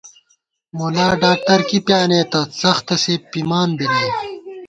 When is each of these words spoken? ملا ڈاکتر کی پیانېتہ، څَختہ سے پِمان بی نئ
ملا 0.77 1.07
ڈاکتر 1.21 1.59
کی 1.69 1.77
پیانېتہ، 1.87 2.41
څَختہ 2.59 2.95
سے 3.03 3.13
پِمان 3.31 3.69
بی 3.77 3.85
نئ 3.93 4.09